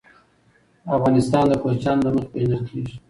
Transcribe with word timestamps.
افغانستان 0.97 1.45
د 1.49 1.53
کوچیانو 1.61 2.01
له 2.05 2.11
مخې 2.15 2.27
پېژندل 2.33 2.61
کېږي. 2.69 2.95